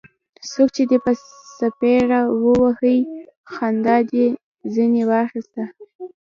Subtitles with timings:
[0.51, 1.11] څوک چي دي په
[1.57, 2.99] څپېړه ووهي؛
[3.53, 4.25] خندا دي
[4.73, 5.63] ځني واخسته.